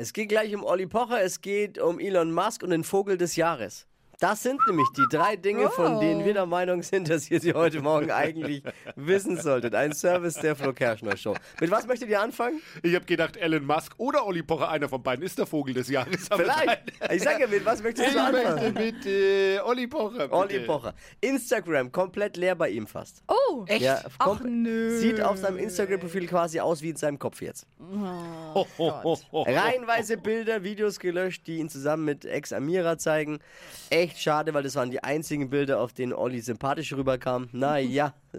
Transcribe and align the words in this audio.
Es 0.00 0.12
geht 0.12 0.28
gleich 0.28 0.54
um 0.54 0.62
Olli 0.62 0.86
Pocher, 0.86 1.20
es 1.22 1.40
geht 1.40 1.76
um 1.76 1.98
Elon 1.98 2.30
Musk 2.30 2.62
und 2.62 2.70
den 2.70 2.84
Vogel 2.84 3.16
des 3.16 3.34
Jahres. 3.34 3.88
Das 4.20 4.42
sind 4.42 4.60
nämlich 4.66 4.88
die 4.96 5.04
drei 5.08 5.36
Dinge, 5.36 5.70
von 5.70 6.00
denen 6.00 6.24
wir 6.24 6.34
der 6.34 6.44
Meinung 6.46 6.82
sind, 6.82 7.08
dass 7.08 7.30
ihr 7.30 7.38
sie 7.40 7.54
heute 7.54 7.80
Morgen 7.80 8.10
eigentlich 8.10 8.64
wissen 8.96 9.40
solltet. 9.40 9.76
Ein 9.76 9.92
Service 9.92 10.34
der 10.34 10.56
Flo 10.56 10.72
Kerschner 10.72 11.16
Show. 11.16 11.36
Mit 11.60 11.70
was 11.70 11.86
möchtet 11.86 12.08
ihr 12.08 12.20
anfangen? 12.20 12.60
Ich 12.82 12.96
habe 12.96 13.04
gedacht, 13.04 13.36
Elon 13.36 13.64
Musk 13.64 13.94
oder 13.96 14.26
Olli 14.26 14.42
Pocher, 14.42 14.70
einer 14.70 14.88
von 14.88 15.04
beiden, 15.04 15.24
ist 15.24 15.38
der 15.38 15.46
Vogel 15.46 15.72
des 15.74 15.88
Jahres. 15.88 16.28
Vielleicht. 16.34 16.82
Ich 17.12 17.22
sage 17.22 17.42
ja, 17.42 17.46
mit 17.46 17.64
was 17.64 17.80
möchtest 17.80 18.08
Ich 18.08 18.14
du 18.16 18.32
möchte 18.32 18.48
anfangen? 18.48 18.74
mit 18.74 19.06
äh, 19.06 19.60
Olli 19.60 19.86
Pocher. 19.86 20.18
Bitte. 20.26 20.32
Olli 20.32 20.60
Pocher. 20.66 20.94
Instagram 21.20 21.92
komplett 21.92 22.36
leer 22.36 22.56
bei 22.56 22.70
ihm 22.70 22.88
fast. 22.88 23.22
Oh, 23.28 23.64
Echt? 23.68 23.82
Ja, 23.82 24.02
Ach, 24.18 24.40
nö. 24.42 24.98
Sieht 24.98 25.20
auf 25.20 25.36
seinem 25.36 25.58
Instagram-Profil 25.58 26.26
quasi 26.26 26.58
aus 26.58 26.82
wie 26.82 26.90
in 26.90 26.96
seinem 26.96 27.20
Kopf 27.20 27.40
jetzt. 27.40 27.68
Ho. 28.54 28.66
Reihenweise 29.32 30.16
Bilder, 30.16 30.64
Videos 30.64 30.98
gelöscht, 30.98 31.46
die 31.46 31.58
ihn 31.58 31.68
zusammen 31.68 32.04
mit 32.04 32.24
Ex 32.24 32.52
Amira 32.52 32.98
zeigen. 32.98 33.38
Echt 33.90 34.07
schade, 34.16 34.54
weil 34.54 34.62
das 34.62 34.74
waren 34.76 34.90
die 34.90 35.02
einzigen 35.02 35.50
Bilder, 35.50 35.80
auf 35.80 35.92
denen 35.92 36.12
Olli 36.12 36.40
sympathisch 36.40 36.92
rüberkam. 36.92 37.48
Naja. 37.52 38.14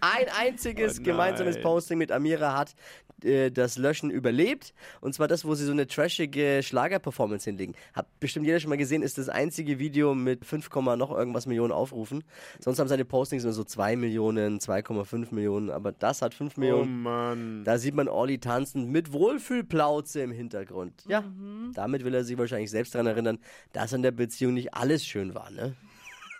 Ein 0.00 0.26
einziges 0.38 1.00
Oh 1.00 1.02
gemeinsames 1.02 1.60
Posting 1.60 1.98
mit 1.98 2.10
Amira 2.12 2.56
hat 2.56 2.74
äh, 3.22 3.50
das 3.50 3.76
Löschen 3.76 4.10
überlebt. 4.10 4.74
Und 5.00 5.14
zwar 5.14 5.28
das, 5.28 5.44
wo 5.44 5.54
sie 5.54 5.64
so 5.64 5.72
eine 5.72 5.86
trashige 5.86 6.60
Schlagerperformance 6.62 7.44
hinlegen. 7.44 7.74
Hat 7.92 8.06
bestimmt 8.20 8.46
jeder 8.46 8.60
schon 8.60 8.70
mal 8.70 8.76
gesehen, 8.76 9.02
ist 9.02 9.18
das 9.18 9.28
einzige 9.28 9.78
Video 9.78 10.14
mit 10.14 10.44
5, 10.44 10.70
noch 10.96 11.10
irgendwas 11.10 11.46
Millionen 11.46 11.72
Aufrufen. 11.72 12.24
Sonst 12.60 12.78
haben 12.78 12.88
seine 12.88 13.04
Postings 13.04 13.44
nur 13.44 13.52
so 13.52 13.64
2 13.64 13.96
Millionen, 13.96 14.58
2,5 14.58 15.34
Millionen, 15.34 15.70
aber 15.70 15.92
das 15.92 16.22
hat 16.22 16.34
5 16.34 16.54
Oh 16.56 16.60
Millionen. 16.60 17.02
Mann. 17.02 17.64
Da 17.64 17.78
sieht 17.78 17.94
man 17.94 18.08
Olli 18.08 18.38
tanzen 18.38 18.90
mit 18.90 19.12
Wohlfühlplauze 19.12 20.20
im 20.22 20.32
Hintergrund. 20.32 21.04
Ja, 21.06 21.24
damit 21.74 22.04
will 22.04 22.14
er 22.14 22.24
sich 22.24 22.38
wahrscheinlich 22.38 22.70
selbst 22.70 22.94
daran 22.94 23.06
erinnern, 23.06 23.38
dass 23.72 23.92
in 23.92 24.02
der 24.02 24.12
Beziehung 24.12 24.54
nicht 24.54 24.74
alles 24.74 25.04
schön 25.04 25.34
war, 25.34 25.50
ne? 25.50 25.74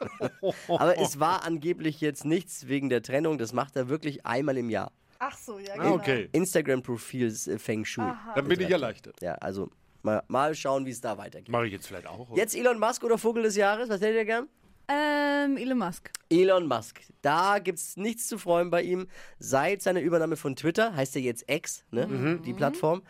Aber 0.68 0.98
es 0.98 1.18
war 1.20 1.44
angeblich 1.44 2.00
jetzt 2.00 2.24
nichts 2.24 2.66
wegen 2.68 2.88
der 2.88 3.02
Trennung, 3.02 3.38
das 3.38 3.52
macht 3.52 3.76
er 3.76 3.88
wirklich 3.88 4.24
einmal 4.26 4.56
im 4.58 4.70
Jahr. 4.70 4.92
Ach 5.18 5.36
so, 5.38 5.58
ja, 5.58 5.74
Ah, 5.74 5.82
genau. 5.82 5.94
okay. 5.94 6.28
Instagram-Profils 6.32 7.46
äh, 7.48 7.58
Feng 7.58 7.84
Shui. 7.84 8.04
Dann 8.34 8.48
bin 8.48 8.60
ich 8.60 8.70
erleichtert. 8.70 9.16
Ja, 9.22 9.34
also 9.36 9.70
mal, 10.02 10.22
mal 10.28 10.54
schauen, 10.54 10.84
wie 10.86 10.90
es 10.90 11.00
da 11.00 11.16
weitergeht. 11.16 11.48
Mache 11.48 11.66
ich 11.66 11.72
jetzt 11.72 11.86
vielleicht 11.86 12.06
auch. 12.06 12.28
oder? 12.28 12.36
Jetzt 12.36 12.54
Elon 12.56 12.78
Musk 12.78 13.02
oder 13.04 13.16
Vogel 13.16 13.44
des 13.44 13.56
Jahres, 13.56 13.88
was 13.88 14.00
hättet 14.00 14.16
ihr 14.16 14.24
gern? 14.24 14.48
Ähm, 14.86 15.56
Elon 15.56 15.78
Musk. 15.78 16.10
Elon 16.28 16.66
Musk. 16.66 17.00
Da 17.22 17.58
gibt 17.58 17.78
es 17.78 17.96
nichts 17.96 18.26
zu 18.28 18.36
freuen 18.38 18.68
bei 18.70 18.82
ihm. 18.82 19.06
Seit 19.38 19.80
seiner 19.80 20.00
Übernahme 20.02 20.36
von 20.36 20.56
Twitter, 20.56 20.94
heißt 20.94 21.16
er 21.16 21.22
jetzt 21.22 21.50
X, 21.50 21.84
ne? 21.90 22.40
die 22.44 22.52
Plattform, 22.52 23.02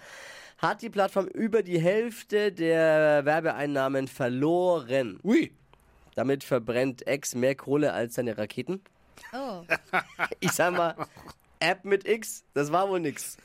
hat 0.58 0.82
die 0.82 0.90
Plattform 0.90 1.26
über 1.26 1.64
die 1.64 1.80
Hälfte 1.80 2.52
der 2.52 3.24
Werbeeinnahmen 3.24 4.06
verloren. 4.06 5.18
Ui. 5.24 5.52
Damit 6.14 6.44
verbrennt 6.44 7.06
X 7.06 7.34
mehr 7.34 7.54
Kohle 7.54 7.92
als 7.92 8.14
seine 8.14 8.38
Raketen. 8.38 8.82
Oh. 9.32 9.62
Ich 10.40 10.52
sag 10.52 10.74
mal, 10.76 10.94
App 11.60 11.84
mit 11.84 12.06
X, 12.06 12.44
das 12.52 12.70
war 12.72 12.88
wohl 12.88 13.00
nix. 13.00 13.36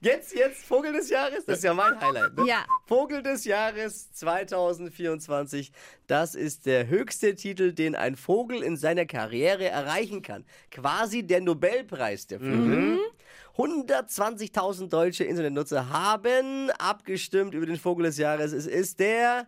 Jetzt, 0.00 0.34
jetzt, 0.34 0.64
Vogel 0.64 0.92
des 0.92 1.08
Jahres, 1.10 1.44
das 1.46 1.58
ist 1.58 1.64
ja 1.64 1.74
mein 1.74 2.00
Highlight. 2.00 2.36
Ne? 2.36 2.46
Ja. 2.46 2.64
Vogel 2.86 3.22
des 3.22 3.44
Jahres 3.44 4.12
2024, 4.12 5.72
das 6.06 6.34
ist 6.34 6.66
der 6.66 6.86
höchste 6.86 7.34
Titel, 7.34 7.72
den 7.72 7.96
ein 7.96 8.14
Vogel 8.14 8.62
in 8.62 8.76
seiner 8.76 9.06
Karriere 9.06 9.64
erreichen 9.64 10.22
kann. 10.22 10.44
Quasi 10.70 11.22
der 11.24 11.40
Nobelpreis 11.40 12.26
der 12.26 12.38
Vögel. 12.40 13.00
120.000 13.56 14.88
deutsche 14.88 15.24
Internetnutzer 15.24 15.88
haben 15.88 16.70
abgestimmt 16.78 17.54
über 17.54 17.66
den 17.66 17.78
Vogel 17.78 18.04
des 18.04 18.18
Jahres. 18.18 18.52
Es 18.52 18.66
ist 18.66 19.00
der 19.00 19.46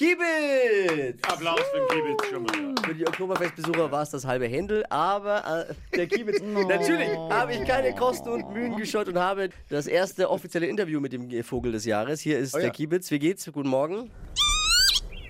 Kiebitz. 0.00 1.22
Applaus 1.28 1.60
für 1.60 1.78
den 1.78 1.88
Kiebitz 1.88 2.30
schon 2.30 2.42
mal. 2.44 2.74
Für 2.86 2.94
die 2.94 3.06
Oktoberfestbesucher 3.06 3.92
war 3.92 4.02
es 4.02 4.08
das 4.08 4.24
halbe 4.24 4.46
Händel, 4.46 4.82
aber 4.88 5.68
äh, 5.68 5.74
der 5.94 6.06
Kiebitz. 6.06 6.40
Natürlich 6.42 7.10
habe 7.28 7.52
ich 7.52 7.68
keine 7.68 7.94
Kosten 7.94 8.30
und 8.30 8.50
Mühen 8.50 8.76
gescheut 8.78 9.08
und 9.08 9.18
habe 9.18 9.50
das 9.68 9.86
erste 9.86 10.30
offizielle 10.30 10.68
Interview 10.68 11.00
mit 11.00 11.12
dem 11.12 11.44
Vogel 11.44 11.72
des 11.72 11.84
Jahres. 11.84 12.22
Hier 12.22 12.38
ist 12.38 12.54
Oh 12.54 12.56
ja. 12.56 12.62
der 12.62 12.70
Kiebitz. 12.70 13.10
Wie 13.10 13.18
geht's? 13.18 13.44
Guten 13.52 13.68
Morgen. 13.68 14.10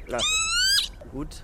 Ja. 0.06 0.18
Gut. 1.10 1.42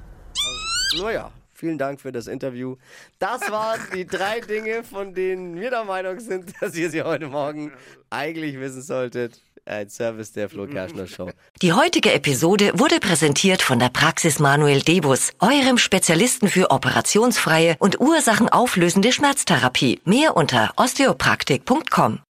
Naja, 0.96 1.32
vielen 1.52 1.78
Dank 1.78 2.00
für 2.00 2.12
das 2.12 2.28
Interview. 2.28 2.76
Das 3.18 3.50
waren 3.50 3.80
die 3.92 4.06
drei 4.06 4.38
Dinge, 4.38 4.84
von 4.84 5.14
denen 5.14 5.60
wir 5.60 5.70
der 5.70 5.82
Meinung 5.82 6.20
sind, 6.20 6.52
dass 6.60 6.76
ihr 6.76 6.90
sie 6.90 7.02
heute 7.02 7.26
Morgen 7.26 7.72
eigentlich 8.08 8.60
wissen 8.60 8.82
solltet. 8.82 9.42
Ein 9.66 9.90
Service 9.90 10.32
der 10.32 10.48
Flo 10.48 10.66
Kerschner 10.66 11.08
Show. 11.08 11.30
Die 11.60 11.72
heutige 11.72 12.12
Episode 12.12 12.70
wurde 12.76 13.00
präsentiert 13.00 13.62
von 13.62 13.80
der 13.80 13.88
Praxis 13.88 14.38
Manuel 14.38 14.80
Debus, 14.80 15.32
eurem 15.40 15.76
Spezialisten 15.76 16.48
für 16.48 16.70
operationsfreie 16.70 17.74
und 17.80 18.00
ursachenauflösende 18.00 19.10
Schmerztherapie. 19.10 20.00
Mehr 20.04 20.36
unter 20.36 20.72
osteopraktik.com. 20.76 22.20